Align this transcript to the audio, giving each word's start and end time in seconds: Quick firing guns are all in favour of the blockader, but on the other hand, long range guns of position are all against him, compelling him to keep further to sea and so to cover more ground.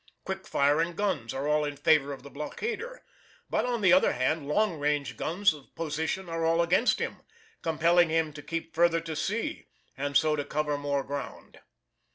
Quick 0.23 0.47
firing 0.47 0.93
guns 0.95 1.31
are 1.31 1.47
all 1.47 1.63
in 1.63 1.77
favour 1.77 2.11
of 2.11 2.23
the 2.23 2.31
blockader, 2.31 3.01
but 3.51 3.67
on 3.67 3.81
the 3.81 3.93
other 3.93 4.13
hand, 4.13 4.47
long 4.47 4.79
range 4.79 5.15
guns 5.15 5.53
of 5.53 5.75
position 5.75 6.27
are 6.27 6.43
all 6.43 6.59
against 6.63 6.97
him, 6.97 7.17
compelling 7.61 8.09
him 8.09 8.33
to 8.33 8.41
keep 8.41 8.73
further 8.73 8.99
to 9.01 9.15
sea 9.15 9.67
and 9.95 10.17
so 10.17 10.35
to 10.35 10.43
cover 10.43 10.75
more 10.75 11.03
ground. 11.03 11.59